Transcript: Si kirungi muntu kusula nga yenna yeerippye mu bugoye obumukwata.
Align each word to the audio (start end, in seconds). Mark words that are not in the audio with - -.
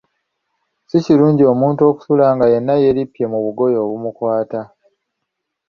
Si 0.89 0.97
kirungi 1.05 1.43
muntu 1.61 1.81
kusula 1.97 2.25
nga 2.35 2.45
yenna 2.51 2.73
yeerippye 2.83 3.25
mu 3.31 3.39
bugoye 3.45 3.75
obumukwata. 3.85 4.59